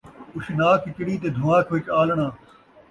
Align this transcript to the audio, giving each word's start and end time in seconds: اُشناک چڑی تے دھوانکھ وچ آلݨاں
اُشناک 0.35 0.81
چڑی 0.95 1.15
تے 1.21 1.29
دھوانکھ 1.35 1.69
وچ 1.73 1.85
آلݨاں 1.99 2.31